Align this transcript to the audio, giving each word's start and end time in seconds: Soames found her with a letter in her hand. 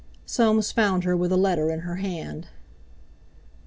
Soames 0.25 0.71
found 0.71 1.03
her 1.03 1.15
with 1.15 1.31
a 1.31 1.37
letter 1.37 1.69
in 1.69 1.81
her 1.81 1.97
hand. 1.97 2.47